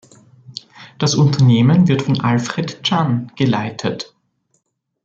Das 0.97 1.13
Unternehmen 1.13 1.87
wird 1.87 2.01
von 2.01 2.19
Alfred 2.21 2.81
Chan 2.81 3.31
geleitet. 3.35 4.15